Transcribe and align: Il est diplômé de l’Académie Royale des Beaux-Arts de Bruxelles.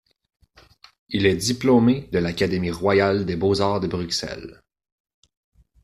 Il 1.09 1.27
est 1.27 1.35
diplômé 1.35 2.09
de 2.11 2.17
l’Académie 2.17 2.71
Royale 2.71 3.23
des 3.23 3.35
Beaux-Arts 3.35 3.81
de 3.81 3.85
Bruxelles. 3.87 4.63